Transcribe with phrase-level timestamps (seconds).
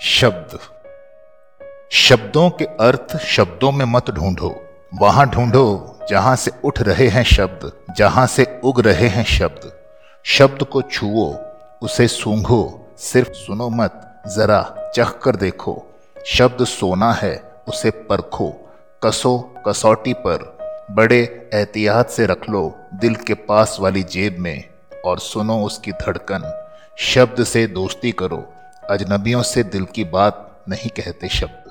[0.00, 0.58] शब्द।
[1.92, 7.72] शब्दों के अर्थ शब्दों में मत ढूंढो। वहाँ ढूंढो जहाँ से उठ रहे हैं शब्द,
[7.96, 9.72] जहाँ से उग रहे हैं शब्द।
[10.24, 11.36] शब्द को छुओ,
[11.82, 15.86] उसे सूंघो, सिर्फ़ सुनो मत, जरा चख कर देखो।
[16.26, 20.58] शब्द सोना है, उसे परखो। कसो कसौटी पर,
[20.90, 24.64] बड़े एहतियात से रख लो दिल के पास वाली जेब में,
[25.04, 26.64] और सुनो उसकी धड़कन।
[26.98, 28.52] शब्द से दोस्ती करो
[28.90, 31.67] अजनबियों से दिल की बात नहीं कहते शब्द।